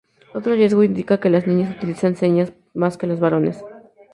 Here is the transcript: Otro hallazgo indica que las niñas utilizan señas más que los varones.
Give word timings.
Otro 0.33 0.53
hallazgo 0.53 0.81
indica 0.83 1.19
que 1.19 1.29
las 1.29 1.45
niñas 1.45 1.75
utilizan 1.77 2.15
señas 2.15 2.53
más 2.73 2.97
que 2.97 3.05
los 3.05 3.19
varones. 3.19 3.63